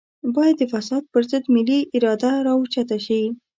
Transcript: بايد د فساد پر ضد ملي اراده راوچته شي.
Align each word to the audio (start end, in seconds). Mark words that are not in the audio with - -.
بايد 0.35 0.55
د 0.59 0.63
فساد 0.73 1.03
پر 1.13 1.21
ضد 1.31 1.43
ملي 1.55 1.79
اراده 1.95 2.31
راوچته 2.47 2.97
شي. 3.05 3.21